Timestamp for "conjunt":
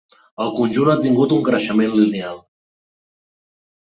0.59-0.87